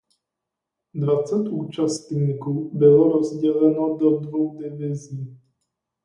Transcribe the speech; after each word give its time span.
Dvacet 0.93 1.47
účastníků 1.47 2.71
bylo 2.77 3.11
rozděleno 3.11 3.97
do 3.97 4.19
dvou 4.19 4.55
divizí. 4.57 5.37